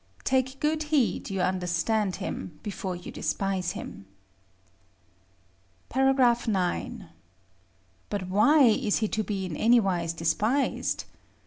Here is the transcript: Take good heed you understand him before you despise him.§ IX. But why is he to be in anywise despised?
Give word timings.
Take 0.23 0.59
good 0.59 0.81
heed 0.89 1.29
you 1.29 1.41
understand 1.41 2.15
him 2.15 2.57
before 2.63 2.95
you 2.95 3.11
despise 3.11 3.73
him.§ 3.73 4.07
IX. 6.99 7.05
But 8.09 8.27
why 8.27 8.63
is 8.63 8.97
he 8.97 9.07
to 9.09 9.23
be 9.23 9.45
in 9.45 9.55
anywise 9.55 10.13
despised? 10.13 11.03